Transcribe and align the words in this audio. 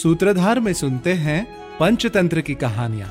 सूत्रधार 0.00 0.58
में 0.60 0.72
सुनते 0.72 1.12
हैं 1.14 1.38
पंचतंत्र 1.78 2.40
की 2.40 2.54
कहानियाँ। 2.54 3.08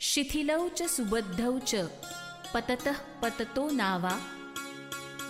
शिथिलौ 0.00 0.68
च 0.68 0.86
सुबद्धौ 0.88 1.58
च 1.58 1.88
पततः 2.54 2.92
पततो 2.92 3.70
नावा। 3.70 4.18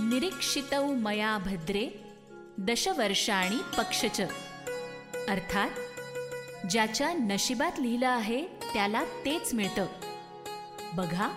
निरीक्षितौ 0.01 0.87
मया 0.87 1.38
भद्रे 1.38 1.88
दशवर्षाणी 2.59 3.56
पक्षच। 3.78 4.20
अर्थात 5.29 5.70
ज्याच्या 6.70 7.12
नशिबात 7.12 7.73
लिहिलं 7.79 8.09
आहे 8.09 8.46
त्याला 8.46 9.05
तेच 9.05 9.55
मिळतं। 9.55 9.87
बघा 10.95 11.29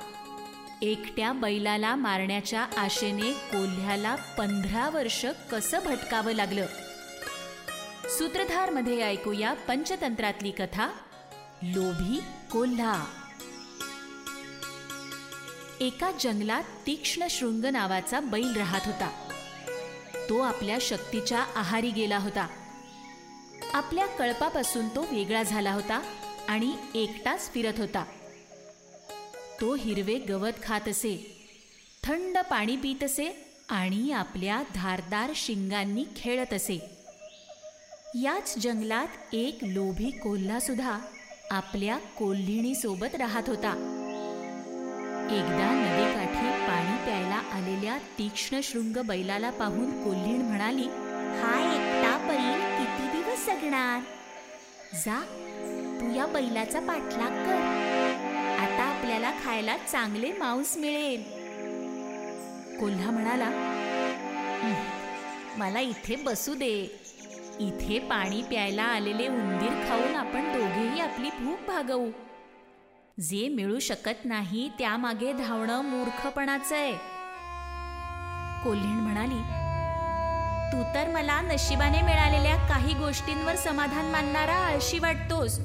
एकट्या 0.81 1.33
बैलाला 1.33 1.95
मारण्याच्या 1.95 2.67
आशेने 2.77 3.31
कोल्ह्याला 3.33 4.15
पंधरा 4.15 4.89
वर्ष 4.89 5.25
कसं 5.51 5.79
भटकावं 5.85 6.31
लागलं? 6.31 6.65
सूत्रधारमध्ये 8.09 9.01
ऐकूया 9.01 9.53
पंचतंत्रातली 9.53 10.51
कथा 10.51 10.91
लोभी 11.63 12.19
कोल्हा। 12.51 13.05
एका 15.81 16.11
जंगलात 16.11 16.63
तीक्ष्ण 16.63 17.27
शृंग 17.29 17.65
नावाचा 17.65 18.19
बैल 18.19 18.55
राहत 18.55 18.81
होता. 18.85 19.29
तो 20.29 20.39
आपल्या 20.39 20.77
शक्तीच्या 20.81 21.45
आहारी 21.55 21.89
गेला 21.89 22.17
होता. 22.17 22.47
आपल्या 23.73 24.07
कळपापासून 24.07 24.87
तो 24.87 25.01
वेगळा 25.01 25.43
झाला 25.43 25.73
होता 25.73 26.01
आणि 26.47 26.73
एकटाच 26.95 27.51
फिरत 27.53 27.73
होता. 27.77 28.05
तो 29.61 29.75
हिरवे 29.75 30.15
गवत 30.15 30.51
खात 30.63 30.87
असे 30.87 31.45
थंड 32.03 32.37
पाणी 32.37 32.75
पित 32.75 33.03
असे 33.03 33.45
आणि 33.69 34.11
आपल्या 34.11 34.63
धारदार 34.75 35.31
शिंगांनी 35.35 36.05
खेळत 36.15 36.53
असे. 36.53 36.89
याच 38.15 38.57
जंगलात 38.57 39.07
एक 39.33 39.57
लोभी 39.61 40.11
कोल्हा 40.11 40.59
सुद्धा 40.59 40.99
आपल्या 41.51 41.97
कोल्हिणीसोबत 41.97 43.15
राहत 43.15 43.43
होता. 43.47 43.96
एकदा 45.27 45.69
नदीकाठी 45.73 46.49
पाणी 46.67 46.97
प्यायला 47.05 47.39
आलेल्या 47.53 47.97
तीक्ष्ण 48.17 48.59
शृंग 48.63 48.97
बैलाला 49.07 49.49
पाहून 49.49 49.89
कोल्हीण 50.03 50.41
म्हणाली 50.41 50.85
हा 51.39 51.53
एकटा 51.73 52.17
बैल 52.27 52.61
किती 52.77 53.07
दिवस 53.11 53.45
जगणार? 53.45 53.99
जा 54.95 55.19
तू 55.99 56.13
या 56.15 56.25
बैलाचा 56.25 56.79
पाठलाग 56.79 57.35
कर. 57.45 57.59
आता 58.59 58.83
आपल्याला 58.83 59.31
खायला 59.43 59.75
चांगले 59.91 60.31
मांस 60.31 60.75
मिळेल. 60.77 61.23
कोल्हा 62.79 63.11
म्हणाला 63.11 63.49
मला 65.57 65.79
इथे 65.79 66.15
बसू 66.15 66.53
दे. 66.53 66.73
इथे 67.59 67.99
पाणी 68.09 68.41
प्यायला 68.41 68.83
आलेले 68.83 69.27
उंदीर 69.27 69.73
खाऊन 69.89 70.15
आपण 70.15 70.51
दोघेही 70.53 70.99
आपली 70.99 71.29
भूक 71.39 71.67
भागवू. 71.67 72.09
जे 73.19 73.47
मिळू 73.49 73.79
शकत 73.79 74.25
नाही 74.25 74.69
त्यामागे 74.79 75.31
धावणं 75.33 75.81
मूर्खपणाचं 75.81 76.75
आहे. 76.75 76.91
कोल्हीण 78.63 78.99
म्हणाली 78.99 79.39
तू 80.71 80.83
तर 80.95 81.09
मला 81.09 81.39
नशिबाने 81.41 82.01
मिळालेल्या 82.01 82.55
काही 82.67 82.93
गोष्टींवर 82.93 83.55
समाधान 83.55 84.05
मानणारा 84.05 84.55
आळशी 84.55 84.99
वाटतोस. 84.99 85.59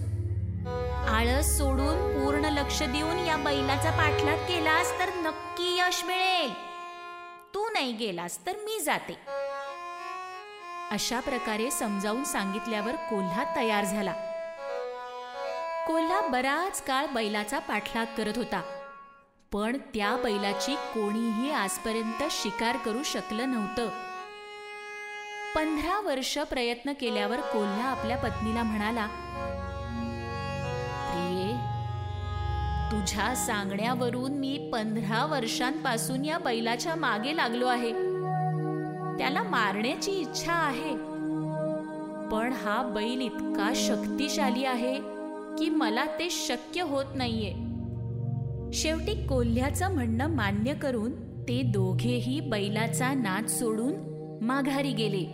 आळस 1.08 1.58
सोडून 1.58 2.00
पूर्ण 2.14 2.44
लक्ष 2.44 2.82
देऊन 2.82 3.18
या 3.18 3.36
बैलाचा 3.36 3.90
पाठलाग 3.90 4.36
केलास 4.36 4.98
तर 4.98 5.08
नक्की 5.08 5.78
यश 5.78 6.04
मिळेल. 6.04 6.52
तू 7.54 7.68
नाही 7.70 7.92
गेलास 7.92 8.46
तर 8.46 8.56
मी 8.56 8.80
जाते. 8.80 9.18
अशा 10.90 11.20
प्रकारे 11.20 11.70
समजावून 11.70 12.24
सांगितल्यावर 12.24 12.96
कोल्हा 12.96 13.44
तयार 13.56 13.84
झाला. 13.84 14.12
कोल्हा 15.86 16.28
बराच 16.28 16.82
काळ 16.82 17.06
बैलाचा 17.06 17.58
पाठलाग 17.58 18.06
करत 18.16 18.32
होता. 18.36 18.62
पण 19.52 19.76
त्या 19.94 20.16
बैलाची 20.24 20.74
कोणीही 20.74 21.52
आजपर्यंत 21.52 22.22
शिकार 22.30 22.76
करू 22.76 23.02
शकलं 23.02 23.50
नव्हतं. 23.50 23.88
पंधरा 25.56 26.00
वर्ष 26.00 26.38
प्रयत्न 26.38 26.92
केल्यावर 26.92 27.40
कोल्हा 27.40 27.88
आपल्या 27.88 28.16
पत्नीला 28.16 28.62
म्हणाला 28.62 29.06
प्रिये 31.10 31.52
तुझ्या 32.92 33.34
सांगण्यावरून 33.34 34.32
मी 34.32 34.70
पंधरा 34.72 35.24
वर्षांपासून 35.26 36.24
या 36.24 36.38
बैलाच्या 36.38 36.94
मागे 36.94 37.36
लागलो 37.36 37.66
आहे. 37.66 37.92
त्याला 39.18 39.42
मारण्याची 39.42 40.10
इच्छा 40.10 40.52
आहे. 40.52 40.94
पण 42.30 42.52
हा 42.52 42.82
बैल 42.82 43.20
इतका 43.20 43.72
शक्तिशाली 43.74 44.64
आहे 44.64 45.11
की 45.58 45.68
मला 45.68 46.04
ते 46.04 46.28
शक्य 46.30 46.80
होत 46.82 47.04
नाहीये. 47.14 47.54
शेवटी 48.72 49.26
कोल्ह्याचं 49.26 49.94
म्हणणं 49.94 50.26
मान्य 50.26 50.74
करून 50.74 51.12
ते 51.42 51.62
दोघेही 51.62 52.40
बैलाचा 52.40 53.14
नाच 53.14 53.58
सोडून 53.58 53.92
माघारी 54.42 54.92
गेले. 54.92 55.24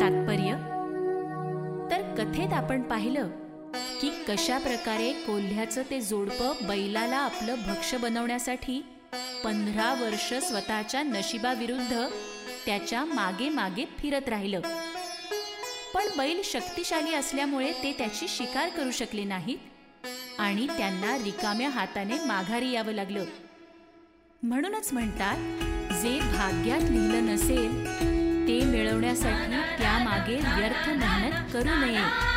तात्पर्य? 0.00 0.52
तर 1.90 2.14
कथेत 2.18 2.52
आपण 2.52 2.82
पाहिलं 2.82 3.28
की 4.00 4.10
कशा 4.28 4.58
प्रकारे 4.58 5.12
कोल्ह्याचं 5.12 5.82
ते 5.90 6.00
जोडपं 6.00 6.52
बैलाला 6.68 7.16
आपलं 7.16 7.54
भक्ष 7.54 7.94
बनवण्यासाठी 7.94 8.84
पंधरा 9.44 10.04
वर्ष 10.04 10.34
स्वतःच्या 10.34 11.02
नशिबाविरुद्ध 11.02 12.06
त्याच्यामागे 12.66 13.48
मागे 13.48 13.84
फिरत 13.98 14.28
राहिलं. 14.28 14.60
पण 15.96 16.08
बैल 16.18 16.40
शक्तिशाली 16.44 17.14
असल्यामुळे 17.14 17.72
ते 17.72 17.92
त्याची 17.98 18.26
शिकार 18.28 18.68
करू 18.68 18.90
शकले 18.90 19.24
नाहीत 19.24 20.06
आणि 20.38 20.66
त्यांना 20.66 21.16
रिकाम्या 21.18 21.68
हाताने 21.68 22.14
माघारी 22.24 22.70
यावं 22.70 22.92
लागलं. 22.92 23.24
म्हणूनच 24.42 24.92
म्हणतात 24.92 25.36
जे 26.02 26.18
भाग्यात 26.20 26.80
लिहिलं 26.80 27.26
नसेल 27.26 27.84
ते 28.48 28.60
मिळवण्यासाठी 28.64 29.78
त्यामागे 29.78 30.36
व्यर्थ 30.36 30.88
मेहनत 30.88 31.52
करू 31.52 31.74
नये. 31.86 32.35